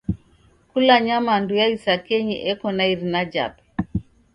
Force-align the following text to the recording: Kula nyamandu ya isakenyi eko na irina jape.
Kula 0.71 0.95
nyamandu 1.07 1.53
ya 1.59 1.67
isakenyi 1.75 2.35
eko 2.51 2.67
na 2.75 2.83
irina 2.93 3.21
jape. 3.33 3.63